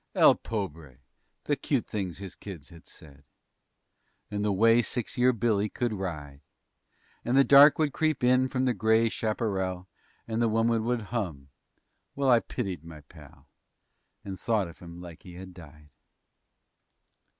[0.15, 0.97] El pobre!
[1.43, 3.23] the cute things his kids had said!
[4.31, 6.41] And the way six year Billy could ride!
[7.23, 9.87] And the dark would creep in from the gray chaparral
[10.27, 11.49] And the woman would hum,
[12.15, 13.45] while I pitied my pal
[14.25, 15.91] And thought of him like he had died.